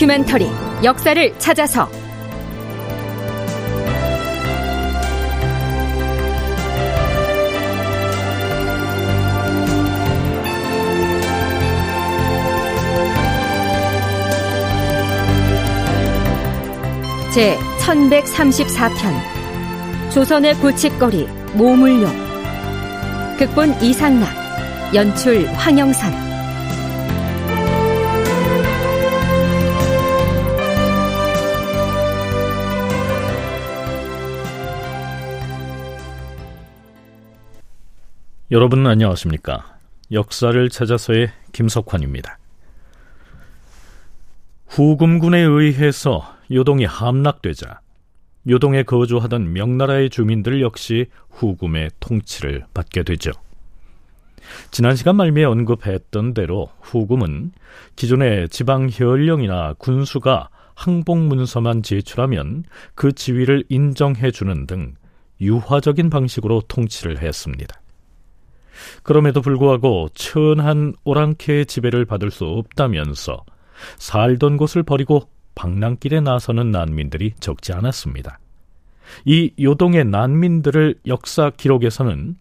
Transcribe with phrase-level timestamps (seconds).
[0.00, 0.46] 다큐멘터리
[0.82, 1.86] 역사를 찾아서.
[17.34, 20.12] 제 1134편.
[20.14, 22.10] 조선의 골칫거리 모물용
[23.38, 24.30] 극본 이상락
[24.94, 26.29] 연출 황영선
[38.52, 39.78] 여러분 안녕하십니까?
[40.10, 42.36] 역사를 찾아서의 김석환입니다.
[44.66, 47.78] 후금군에 의해서 요동이 함락되자
[48.48, 53.30] 요동에 거주하던 명나라의 주민들 역시 후금의 통치를 받게 되죠.
[54.72, 57.52] 지난 시간 말미에 언급했던 대로 후금은
[57.94, 62.64] 기존의 지방 현령이나 군수가 항복 문서만 제출하면
[62.96, 64.96] 그 지위를 인정해 주는 등
[65.40, 67.80] 유화적인 방식으로 통치를 했습니다.
[69.02, 73.44] 그럼에도 불구하고 천한 오랑캐의 지배를 받을 수 없다면서
[73.98, 78.38] 살던 곳을 버리고 방랑길에 나서는 난민들이 적지 않았습니다.
[79.24, 82.36] 이 요동의 난민들을 역사 기록에서는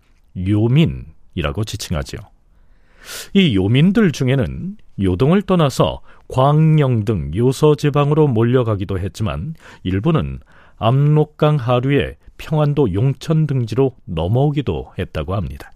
[0.48, 2.20] 요민이라고 지칭하지요.
[3.34, 10.40] 이 요민들 중에는 요동을 떠나서 광영 등 요서 지방으로 몰려가기도 했지만 일부는
[10.78, 15.72] 압록강 하류의 평안도 용천 등지로 넘어오기도 했다고 합니다.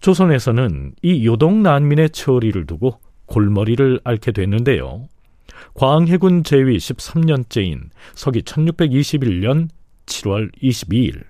[0.00, 5.08] 조선에서는 이 요동 난민의 처리를 두고 골머리를 앓게 됐는데요.
[5.74, 9.68] 광해군 제위 13년째인 서기 1621년
[10.06, 11.24] 7월 22일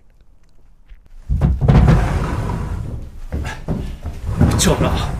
[4.58, 5.12] 전하,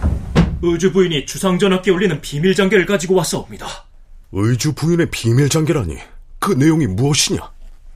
[0.63, 3.67] 의주 부인이 주상전하께 올리는 비밀장계를 가지고 왔사옵니다.
[4.33, 5.97] 의주 부인의 비밀장계라니
[6.39, 7.41] 그 내용이 무엇이냐?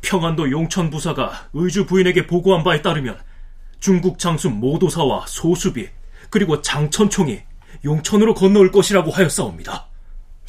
[0.03, 3.19] 평안도 용천 부사가 의주 부인에게 보고한 바에 따르면
[3.81, 5.89] 중국 장수 모도사와 소수비
[6.29, 7.41] 그리고 장천총이
[7.85, 9.87] 용천으로 건너올 것이라고 하였사옵니다.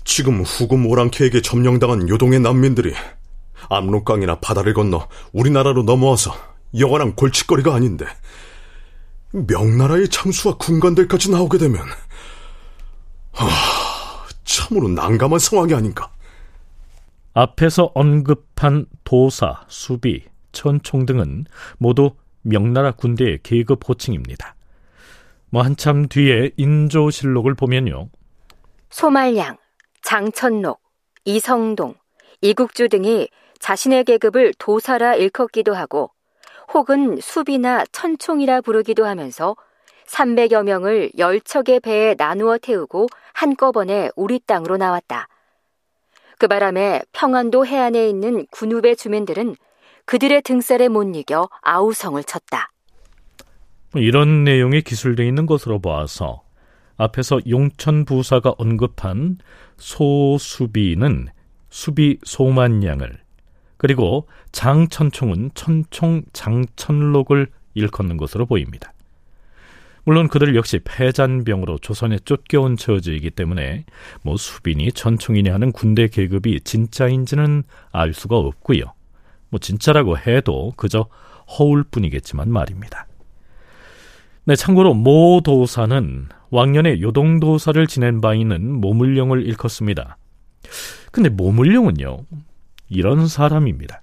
[0.03, 2.93] 지금 후금 오랑캐에게 점령당한 요동의 난민들이
[3.69, 6.33] 압록강이나 바다를 건너 우리나라로 넘어와서
[6.77, 8.05] 영원한 골칫거리가 아닌데
[9.31, 11.81] 명나라의 장수와 군관들까지 나오게 되면
[13.31, 13.47] 하,
[14.43, 16.11] 참으로 난감한 상황이 아닌가.
[17.33, 21.45] 앞에서 언급한 도사, 수비, 천총 등은
[21.77, 24.55] 모두 명나라 군대의 계급 호칭입니다.
[25.49, 28.09] 뭐 한참 뒤에 인조실록을 보면요.
[28.89, 29.57] 소말량,
[30.01, 30.81] 장천록,
[31.25, 31.95] 이성동,
[32.41, 36.11] 이국주 등이 자신의 계급을 도사라 일컫기도 하고
[36.73, 39.55] 혹은 수비나 천총이라 부르기도 하면서
[40.07, 45.27] 300여 명을 열척의 배에 나누어 태우고 한꺼번에 우리 땅으로 나왔다.
[46.37, 49.55] 그 바람에 평안도 해안에 있는 군읍의 주민들은
[50.05, 52.71] 그들의 등살에 못 이겨 아우성을 쳤다.
[53.95, 56.43] 이런 내용이 기술되어 있는 것으로 봐서
[56.97, 59.37] 앞에서 용천 부사가 언급한
[59.77, 61.27] 소수비는
[61.69, 63.17] 수비 소만양을
[63.77, 68.93] 그리고 장천총은 천총 장천록을 일컫는 것으로 보입니다.
[70.03, 73.85] 물론 그들 역시 패잔병으로 조선에 쫓겨온 처지이기 때문에
[74.23, 78.83] 뭐 수빈이 천총이니 하는 군대 계급이 진짜인지는 알 수가 없고요.
[79.51, 81.07] 뭐 진짜라고 해도 그저
[81.59, 83.05] 허울 뿐이겠지만 말입니다.
[84.45, 90.17] 네, 참고로 모 도사는 왕년에 요동도사를 지낸 바 있는 모물룡을 일컫습니다.
[91.11, 92.25] 근데 모물룡은요,
[92.89, 94.01] 이런 사람입니다.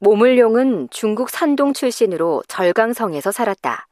[0.00, 3.86] 모물룡은 중국 산동 출신으로 절강성에서 살았다.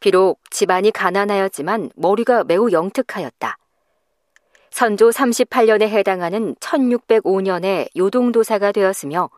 [0.00, 3.56] 비록 집안이 가난하였지만 머리가 매우 영특하였다.
[4.70, 9.28] 선조 38년에 해당하는 1605년에 요동도사가 되었으며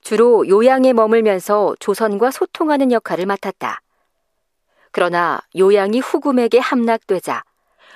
[0.00, 3.80] 주로 요양에 머물면서 조선과 소통하는 역할을 맡았다.
[4.90, 7.42] 그러나 요양이 후금에게 함락되자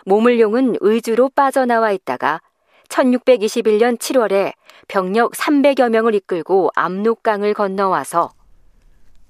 [0.05, 2.41] 모물룡은 의주로 빠져나와 있다가
[2.89, 4.53] 1621년 7월에
[4.89, 8.31] 병력 300여 명을 이끌고 압록강을 건너와서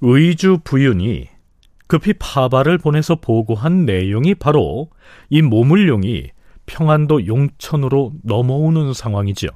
[0.00, 1.28] 의주 부윤이
[1.86, 4.88] 급히 파발을 보내서 보고한 내용이 바로
[5.28, 6.30] 이 모물룡이
[6.66, 9.50] 평안도 용천으로 넘어오는 상황이지요.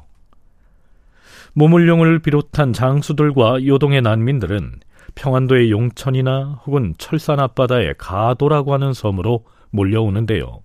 [1.55, 4.81] 모물룡을 비롯한 장수들과 요동의 난민들은
[5.15, 10.61] 평안도의 용천이나 혹은 철산 앞바다의 가도라고 하는 섬으로 몰려오는데요.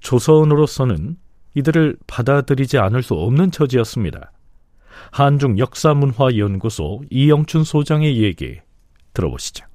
[0.00, 1.16] 조선으로서는
[1.54, 4.30] 이들을 받아들이지 않을 수 없는 처지였습니다.
[5.10, 8.60] 한중 역사문화연구소 이영춘 소장의 얘기
[9.14, 9.66] 들어보시죠.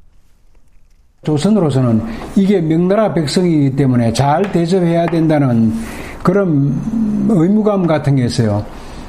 [1.24, 2.02] 조선으로서는
[2.36, 5.72] 이게 명나라 백성이기 때문에 잘 대접해야 된다는
[6.24, 6.74] 그런
[7.30, 8.66] 의무감 같은 게 있어요.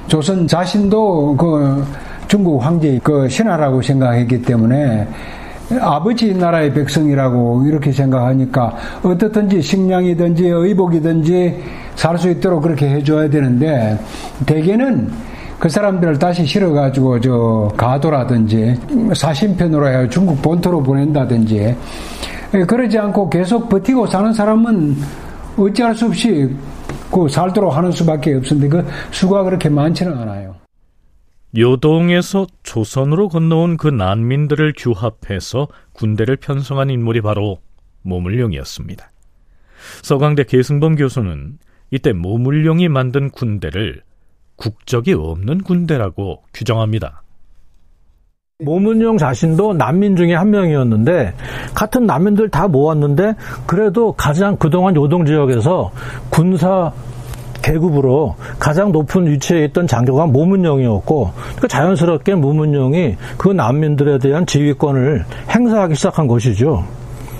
[0.09, 1.83] 조선 자신도 그
[2.29, 5.09] 중국 황제의 그 신하라고 생각했기 때문에
[5.81, 11.63] 아버지 나라의 백성이라고 이렇게 생각하니까 어떻든지 식량이든지 의복이든지
[11.95, 13.99] 살 수 있도록 그렇게 해줘야 되는데
[14.45, 15.11] 대개는
[15.63, 18.75] 그 사람들을 다시 실어가지고 저 가도라든지
[19.15, 21.77] 사신편으로 해 중국 본토로 보낸다든지
[22.67, 24.97] 그러지 않고 계속 버티고 사는 사람은
[25.57, 26.53] 어찌할 수 없이
[27.13, 30.57] 그 살도록 하는 수밖에 없는데 그 수가 그렇게 많지는 않아요.
[31.57, 37.59] 요동에서 조선으로 건너온 그 난민들을 규합해서 군대를 편성한 인물이 바로
[38.03, 39.13] 모물룡이었습니다.
[40.03, 41.59] 서강대 계승범 교수는
[41.93, 44.03] 이때 모물룡이 만든 군대를
[44.63, 47.23] 국적이 없는 군대라고 규정합니다.
[48.61, 51.35] 모문용 자신도 난민 중에 한 명이었는데
[51.75, 53.35] 같은 난민들 다 모았는데
[53.67, 55.91] 그래도 가장 그동안 요동 지역에서
[56.31, 56.93] 군사
[57.61, 65.97] 계급으로 가장 높은 위치에 있던 장교가 모문용이었고 그 자연스럽게 모문용이 그 난민들에 대한 지휘권을 행사하기
[65.97, 66.85] 시작한 것이죠.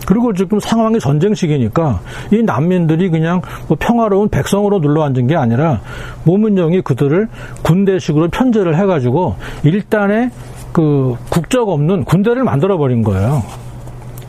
[0.07, 2.01] 그리고 지금 상황이 전쟁 시기니까
[2.33, 5.81] 이 난민들이 그냥 뭐 평화로운 백성으로 눌러앉은 게 아니라
[6.25, 7.29] 모문용이 그들을
[7.63, 10.31] 군대식으로 편제를 해가지고 일단의
[10.73, 13.43] 그 국적 없는 군대를 만들어 버린 거예요.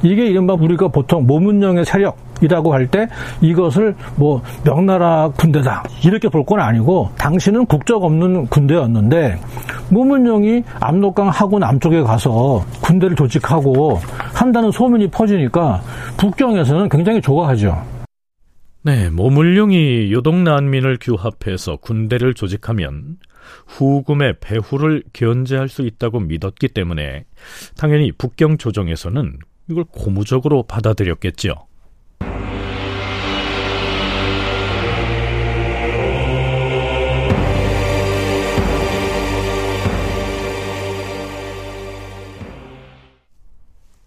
[0.03, 3.07] 이게 이른바 우리가 보통 모문령의 세력이라고 할 때
[3.41, 9.39] 이것을 뭐 명나라 군대다 이렇게 볼 건 아니고 당신은 국적 없는 군대였는데
[9.89, 13.97] 모문령이 압록강 하고 남쪽에 가서 군대를 조직하고
[14.33, 15.81] 한다는 소문이 퍼지니까
[16.17, 17.81] 북경에서는 굉장히 좋아하죠.
[18.85, 23.15] 네, 모물룡이 요동 난민을 규합해서 군대를 조직하면
[23.67, 27.23] 후금의 배후를 견제할 수 있다고 믿었기 때문에
[27.77, 29.37] 당연히 북경 조정에서는
[29.69, 31.53] 이걸 고무적으로 받아들였겠지요.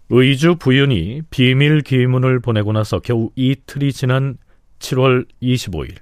[0.09, 4.37] 의주 부윤이 비밀 기문을 보내고 나서 겨우 이틀이 지난
[4.79, 5.97] 7월 25일.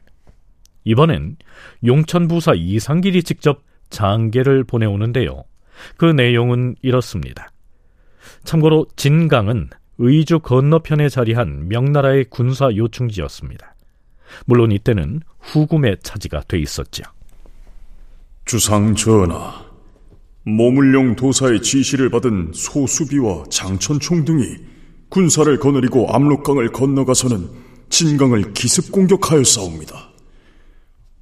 [0.84, 1.38] 이번엔
[1.84, 5.44] 용천부사 이상길이 직접 장계를 보내오는데요.
[5.98, 7.50] 그 내용은 이렇습니다.
[8.44, 13.76] 참고로 진강은 의주 건너편에 자리한 명나라의 군사 요충지였습니다.
[14.46, 17.04] 물론 이때는 후금의 차지가 돼 있었죠.
[18.46, 19.66] 주상 전하,
[20.44, 24.44] 모물룡 도사의 지시를 받은 소수비와 장천총 등이
[25.10, 27.50] 군사를 거느리고 압록강을 건너가서는
[27.90, 30.12] 진강을 기습 공격하였사옵니다.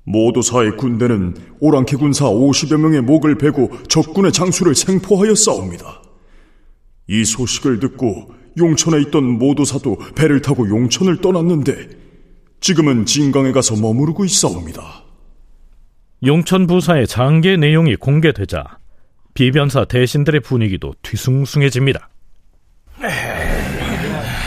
[0.06, 6.03] 모도사의 군대는 오랑캐 군사 50여 명의 목을 베고 적군의 장수를 생포하였사옵니다.
[7.08, 11.90] 이 소식을 듣고 용천에 있던 모도사도 배를 타고 용천을 떠났는데
[12.62, 15.04] 지금은 진강에 가서 머무르고 있사옵니다.
[16.26, 18.78] 용천 부사의 장계 내용이 공개되자
[19.34, 22.10] 비변사 대신들의 분위기도 뒤숭숭해집니다.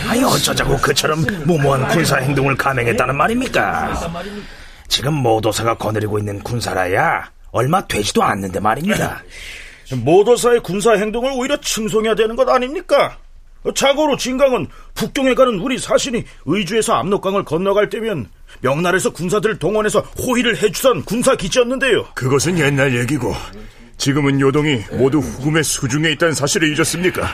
[0.08, 4.25] 아니 어쩌자고 그처럼 무모한 군사 행동을 감행했다는 말입니까?
[4.88, 9.23] 지금 모도사가 거느리고 있는 군사라야 얼마 되지도 않는데 말입니다.
[9.94, 13.19] 모도사의 군사 행동을 오히려 칭송해야 되는 것 아닙니까?
[13.74, 18.28] 자고로 진강은 북경에 가는 우리 사신이 의주에서 압록강을 건너갈 때면
[18.60, 22.06] 명나라에서 군사들을 동원해서 호위를 해주던 군사 기지였는데요.
[22.14, 23.34] 그것은 옛날 얘기고
[23.96, 27.28] 지금은 요동이 모두 후금의 수중에 있다는 사실을 잊었습니까?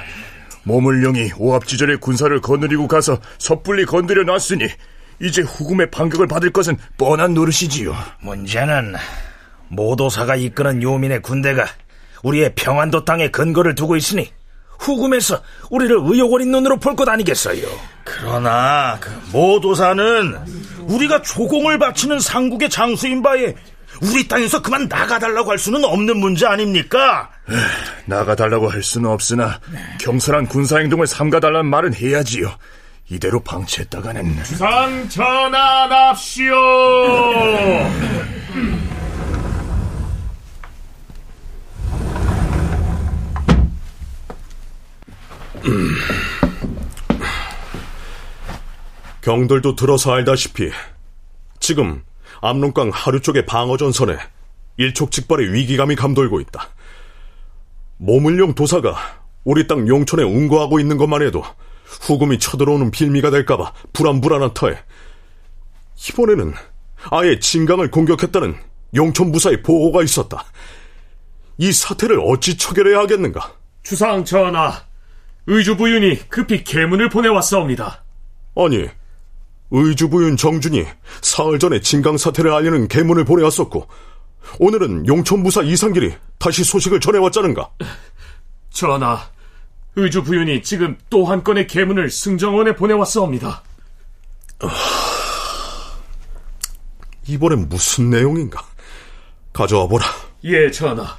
[0.65, 4.69] 모물령이 오합지절에 군사를 거느리고 가서 섣불리 건드려 놨으니
[5.21, 7.95] 이제 후금의 반격을 받을 것은 뻔한 노릇이지요.
[8.21, 8.95] 문제는
[9.69, 11.67] 모도사가 이끄는 요민의 군대가
[12.23, 14.31] 우리의 평안도 땅에 근거를 두고 있으니
[14.79, 17.67] 후금에서 우리를 의욕 어린 눈으로 볼 것 아니겠어요?
[18.05, 20.37] 그러나 그 모도사는
[20.81, 23.55] 우리가 조공을 바치는 상국의 장수인 바에
[24.03, 27.31] 우리 땅에서 그만 나가달라고 할 수는 없는 문제 아닙니까?
[27.49, 27.59] 에휴,
[28.07, 29.61] 나가달라고 할 수는 없으나
[30.01, 32.51] 경솔한 군사행동을 삼가달라는 말은 해야지요.
[33.11, 36.55] 이대로 방치했다가는 주상 전환합시오.
[49.23, 50.71] 경들도 들어서 알다시피
[51.61, 52.03] 지금
[52.41, 54.19] 압록강 하류 쪽의 방어전선에
[54.77, 56.69] 일촉즉발의 위기감이 감돌고 있다.
[57.99, 58.97] 모물용 도사가
[59.45, 61.45] 우리 땅 용천에 운거하고 있는 것만 해도
[61.85, 64.77] 후금이 쳐들어오는 빌미가 될까봐 불안불안한 터에
[66.09, 66.55] 이번에는
[67.11, 68.57] 아예 진강을 공격했다는
[68.95, 70.45] 용천부사의 보고가 있었다.
[71.59, 73.55] 이 사태를 어찌 처결해야 하겠는가?
[73.85, 74.83] 주상 전하,
[75.47, 78.05] 의주 부윤이 급히 계문을 보내왔사옵니다.
[78.57, 78.89] 아니,
[79.73, 80.85] 의주부윤 정준이
[81.23, 83.89] 사흘 전에 진강 사태를 알리는 계문을 보내왔었고
[84.59, 87.71] 오늘은 용천부사 이상길이 다시 소식을 전해왔자는가?
[88.71, 89.19] 전하,
[89.97, 93.63] 의주 부윤이 지금 또 한 건의 계문을 승정원에 보내왔사옵니다.
[97.27, 98.63] 이번엔 무슨 내용인가?
[99.53, 100.05] 가져와 보라.
[100.45, 101.17] 예, 전하.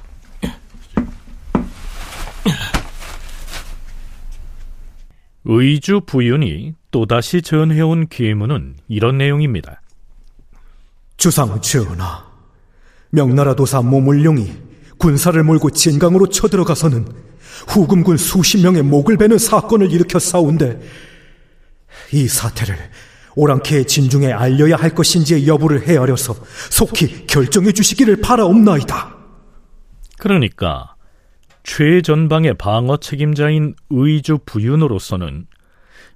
[5.44, 9.82] 의주 부윤이 또다시 전해온 계문은 이런 내용입니다.
[11.16, 12.24] 주상 전하,
[13.10, 14.52] 명나라 도사 모물룡이
[14.98, 17.06] 군사를 몰고 진강으로 쳐들어가서는
[17.68, 20.80] 후금군 수십 명의 목을 베는 사건을 일으켜 싸운데
[22.12, 22.76] 이 사태를
[23.36, 26.34] 오랑캐의 진중에 알려야 할 것인지의 여부를 헤아려서
[26.70, 29.14] 속히 결정해 주시기를 바라옵나이다.
[30.18, 30.93] 그러니까
[31.64, 35.46] 최전방의 방어 책임자인 의주 부윤으로서는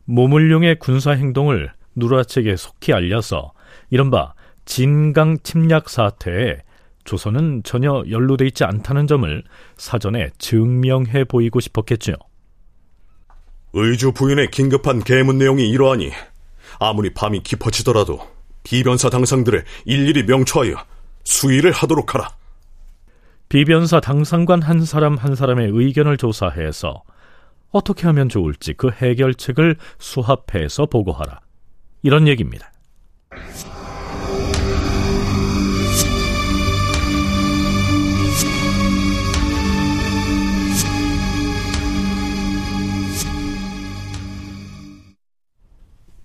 [0.05, 3.53] 모물룡의 군사 행동을 누라책에 속히 알려서
[3.91, 4.35] 이른바
[4.67, 6.59] 진강 침략 사태에
[7.05, 9.43] 조선은 전혀 연루돼 있지 않다는 점을
[9.77, 12.13] 사전에 증명해 보이고 싶었겠죠.
[13.73, 16.11] 의주 부인의 긴급한 계문 내용이 이러하니
[16.79, 18.21] 아무리 밤이 깊어지더라도
[18.63, 20.75] 비변사 당상들을 일일이 명초하여
[21.25, 22.38] 수의를 하도록 하라.
[23.49, 27.03] 비변사 당상관 한 사람 한 사람의 의견을 조사해서
[27.71, 31.41] 어떻게 하면 좋을지 그 해결책을 수합해서 보고하라.
[32.03, 32.71] 이런 얘기입니다.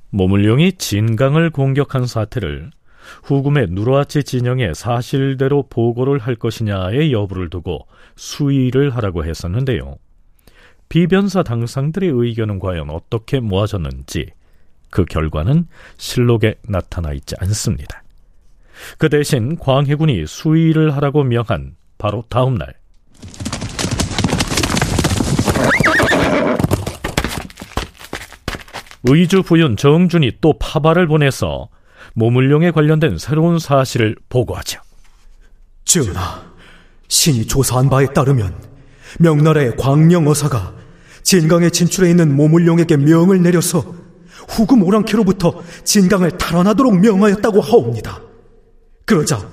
[0.09, 2.69] 모물룡이 진강을 공격한 사태를
[3.23, 9.97] 후금의 누르아치 진영에 사실대로 보고를 할 것이냐의 여부를 두고 수의를 하라고 했었는데요.
[10.89, 14.27] 비변사 당상들의 의견은 과연 어떻게 모아졌는지
[14.89, 15.67] 그 결과는
[15.97, 18.03] 실록에 나타나 있지 않습니다.
[18.97, 22.73] 그 대신 광해군이 수의를 하라고 명한 바로 다음 날
[29.05, 31.69] 의주 부윤 정준이 또 파발을 보내서
[32.13, 34.79] 모물룡에 관련된 새로운 사실을 보고하죠.
[35.85, 36.43] 전하,
[37.07, 38.55] 신이 조사한 바에 따르면
[39.19, 40.73] 명나라의 광령어사가
[41.23, 43.95] 진강에 진출해 있는 모물룡에게 명을 내려서
[44.49, 48.21] 후금 오랑캐로부터 진강을 탈환하도록 명하였다고 하옵니다.
[49.05, 49.47] 그러자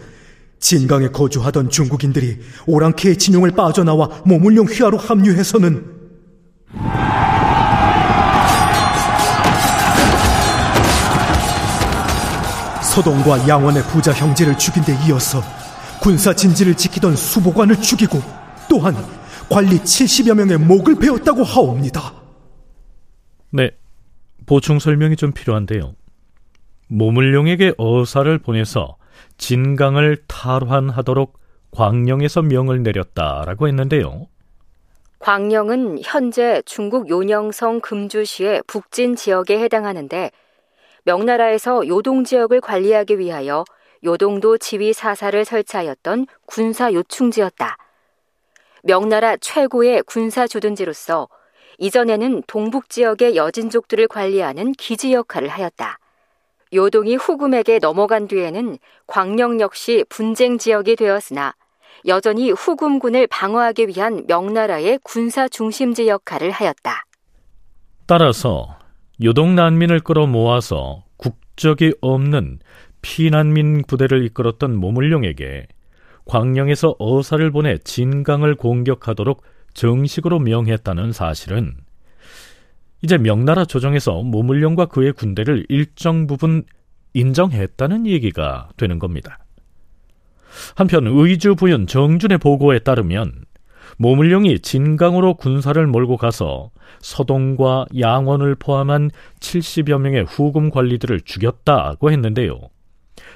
[0.59, 5.85] 진강에 거주하던 중국인들이 오랑캐의 진용을 빠져나와 모물룡 휘하로 합류해서는
[12.90, 15.40] 서동과 양원의 부자 형제를 죽인 데 이어서
[16.02, 18.18] 군사 진지를 지키던 수보관을 죽이고
[18.68, 18.97] 또한
[19.49, 22.12] 관리 70여 명의 목을 베었다고 하옵니다.
[23.50, 23.70] 네,
[24.44, 25.94] 보충 설명이 좀 필요한데요.
[26.88, 28.97] 모물룡에게 어사를 보내서
[29.38, 31.38] 진강을 탈환하도록
[31.70, 34.26] 광령에서 명을 내렸다라고 했는데요.
[35.20, 40.32] 광령은 현재 중국 요녕성 금주시의 북진 지역에 해당하는데
[41.04, 43.64] 명나라에서 요동 지역을 관리하기 위하여
[44.04, 47.76] 요동도 지휘 사사를 설치하였던 군사 요충지였다.
[48.83, 51.28] 명나라 최고의 군사 주둔지로서
[51.78, 55.99] 이전에는 동북 지역의 여진족들을 관리하는 기지 역할을 하였다.
[56.73, 61.54] 요동이 후금에게 넘어간 뒤에는 광령 역시 분쟁 지역이 되었으나
[62.07, 67.04] 여전히 후금군을 방어하기 위한 명나라의 군사 중심지 역할을 하였다.
[68.07, 68.79] 따라서
[69.23, 72.59] 요동 난민을 끌어모아서 국적이 없는
[73.03, 75.67] 피난민 부대를 이끌었던 모물룡에게
[76.25, 79.43] 광령에서 어사를 보내 진강을 공격하도록
[79.75, 81.75] 정식으로 명했다는 사실은
[83.03, 86.65] 이제 명나라 조정에서 모물룡과 그의 군대를 일정 부분
[87.15, 89.39] 인정했다는 얘기가 되는 겁니다.
[90.77, 93.45] 한편 의주 부윤 정준의 보고에 따르면
[94.00, 96.71] 모물룡이 진강으로 군사를 몰고 가서
[97.02, 102.59] 서동과 양원을 포함한 70여 명의 후금 관리들을 죽였다고 했는데요.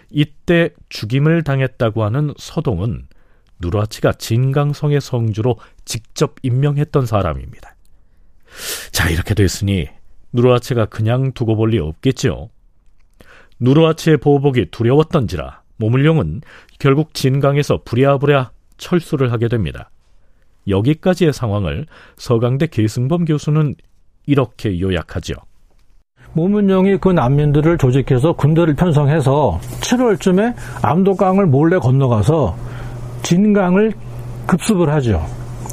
[0.09, 3.09] 이때 죽임을 당했다고 하는 서동은
[3.61, 7.77] 누라치가 진강성의 성주로 직접 임명했던 사람입니다.
[8.91, 9.89] 자, 이렇게 됐으니
[10.33, 12.49] 누르아치가 그냥 두고 볼 리 없겠죠.
[13.61, 16.41] 누르아치의 보복이 두려웠던지라 모물룡은
[16.79, 19.91] 결국 진강에서 부랴부랴 철수를 하게 됩니다.
[20.69, 23.75] 여기까지의 상황을 서강대 계승범 교수는
[24.27, 25.35] 이렇게 요약하죠.
[26.33, 32.57] 모문영이 그 난민들을 조직해서 군대를 편성해서 7월쯤에 암도강을 몰래 건너가서
[33.23, 33.93] 진강을
[34.47, 35.25] 급습을 하죠.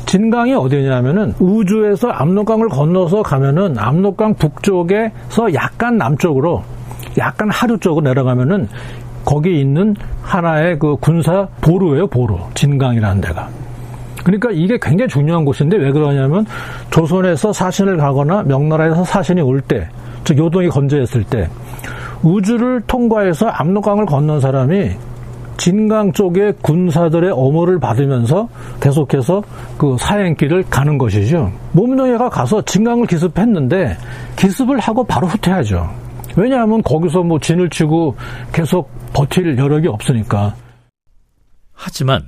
[0.06, 6.64] 진강이 어디냐면은 우주에서 압록강을 건너서 가면은 압록강 북쪽에서 약간 남쪽으로
[7.18, 8.68] 약간 하류 쪽으로 내려가면은
[9.26, 12.38] 거기 있는 하나의 그 군사 보루예요, 보루.
[12.54, 13.50] 진강이라는 데가.
[14.24, 16.46] 그러니까 이게 굉장히 중요한 곳인데 왜 그러냐면
[16.92, 19.88] 조선에서 사신을 가거나 명나라에서 사신이 올 때,
[20.24, 21.50] 즉 요동이 건재했을 때
[22.24, 24.92] 우주를 통과해서 압록강을 건넌 사람이
[25.58, 28.50] 진강 쪽의 군사들의 어모를 받으면서
[28.82, 29.44] 계속해서
[29.78, 31.52] 그 사행길을 가는 것이죠.
[31.74, 33.96] 몸노예가 가서 진강을 기습했는데
[34.38, 35.88] 기습을 하고 바로 후퇴하죠.
[36.36, 38.16] 왜냐하면 거기서 뭐 진을 치고
[38.52, 40.56] 계속 버틸 여력이 없으니까.
[41.74, 42.22] 하지만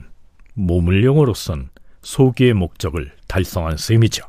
[0.54, 1.70] 모물령으로선
[2.04, 4.24] 소기의 목적을 달성한 셈이죠.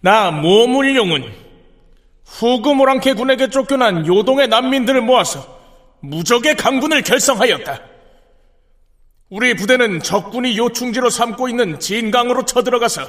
[0.00, 1.24] 나 모물룡은
[2.24, 5.56] 후금오랑캐 군에게 쫓겨난 요동의 난민들을 모아서
[6.00, 7.80] 무적의 강군을 결성하였다.
[9.28, 13.02] 우리 부대는 적군이 요충지로 삼고 있는 진강으로 쳐들어가서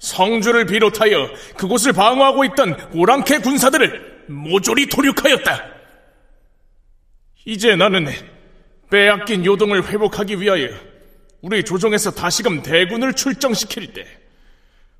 [0.00, 5.64] 성주를 비롯하여 그곳을 방어하고 있던 오랑캐 군사들을 모조리 도륙하였다.
[7.44, 8.08] 이제 나는
[8.90, 10.68] 빼앗긴 요동을 회복하기 위하여
[11.44, 14.06] 우리 조정에서 다시금 대군을 출정시킬 때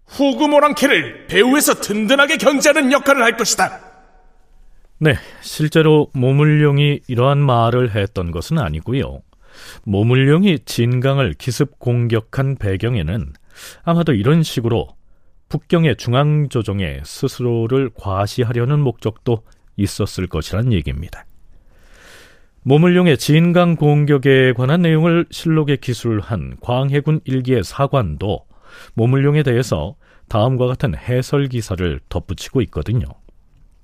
[0.08, 3.80] 후금오랑캐를 배후에서 든든하게 견제하는 역할을 할 것이다.
[4.98, 9.22] 네, 실제로 모물룡이 이러한 말을 했던 것은 아니고요.
[9.84, 13.32] 모물룡이 진강을 기습 공격한 배경에는
[13.82, 14.88] 아마도 이런 식으로
[15.48, 19.44] 북경의 중앙조정에 스스로를 과시하려는 목적도
[19.78, 21.24] 있었을 것이란 얘기입니다.
[22.66, 28.46] 모물룡의 진강 공격에 관한 내용을 실록에 기술한 광해군 일기의 사관도
[28.94, 29.96] 모물룡에 대해서
[30.30, 33.04] 다음과 같은 해설 기사를 덧붙이고 있거든요.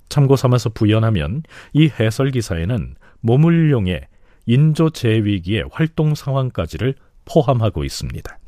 [0.09, 4.01] 참고 삼아서 부연하면 이 해설 기사에는 모물룡의
[4.47, 6.95] 인조 제위기의 활동 상황까지를
[7.25, 8.39] 포함하고 있습니다.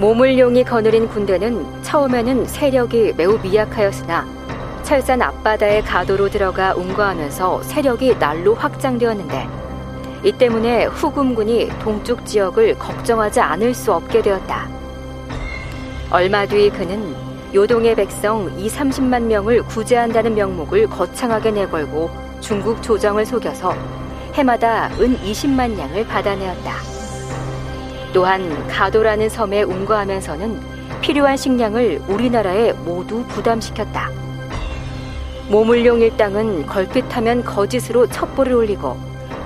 [0.00, 4.39] 모물룡이 거느린 군대는 처음에는 세력이 매우 미약하였으나
[4.90, 9.48] 철산 앞바다의 가도로 들어가 운거하면서 세력이 날로 확장되었는데
[10.24, 14.68] 이 때문에 후금군이 동쪽 지역을 걱정하지 않을 수 없게 되었다.
[16.10, 17.14] 얼마 뒤 그는
[17.54, 23.72] 요동의 백성 2, 30만 명을 구제한다는 명목을 거창하게 내걸고 중국 조정을 속여서
[24.32, 26.72] 해마다 은 20만 양을 받아내었다.
[28.12, 30.60] 또한 가도라는 섬에 운거하면서는
[31.00, 34.19] 필요한 식량을 우리나라에 모두 부담시켰다.
[35.50, 38.96] 모물룡 일당은 걸핏하면 거짓으로 첩보를 올리고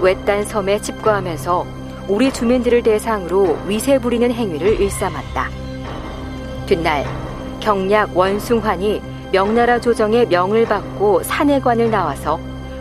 [0.02, 1.66] 외딴 섬에 집거하면서
[2.08, 5.48] 우리 주민들을 대상으로 위세 부리는 행위를 일삼았다.
[6.66, 7.06] 뒷날
[7.58, 9.00] 경략 원숭환이
[9.32, 12.38] 명나라 조정의 명을 받고 사내관을 나와서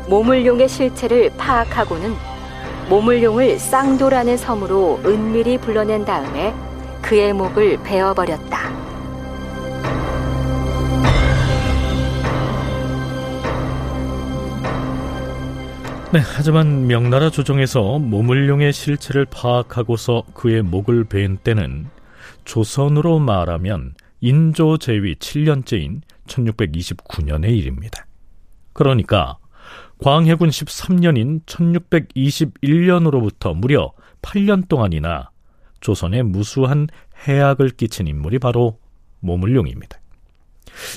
[0.10, 2.14] 모물룡의 실체를 파악하고는
[2.90, 6.54] 모물룡을 쌍도라는 섬으로 은밀히 불러낸 다음에
[7.02, 8.70] 그의 목을 베어버렸다.
[16.14, 21.88] 네, 하지만 명나라 조정에서 모물룡의 실체를 파악하고서 그의 목을 벤 때는
[22.46, 28.06] 조선으로 말하면 인조 제위 7년째인 1629년의 일입니다.
[28.74, 29.40] 그러니까
[30.04, 35.32] 광해군 13년인 1621년으로부터 무려 8년 동안이나
[35.80, 36.90] 조선에 무수한
[37.28, 38.78] 해악을 끼친 인물이 바로
[39.22, 40.03] 모물룡입니다.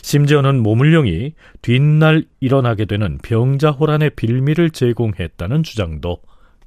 [0.03, 6.19] 심지어는 모물룡이 뒷날 일어나게 되는 병자호란의 빌미를 제공했다는 주장도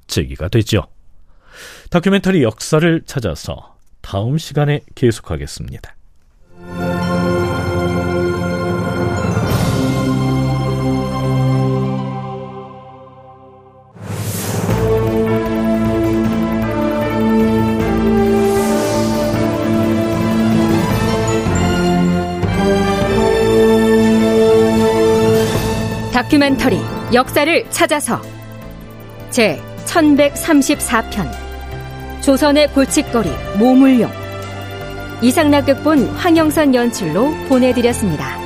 [0.06, 0.86] 제기가 되죠.
[1.90, 5.94] 다큐멘터리 역사를 찾아서 다음 시간에 계속하겠습니다.
[26.20, 26.78] 다큐멘터리
[27.14, 28.20] 역사를 찾아서
[29.30, 31.30] 제 1134편
[32.20, 34.10] 조선의 골칫거리 모물룡
[35.22, 38.39] 이상락극본 황영선 연출로 보내드렸습니다.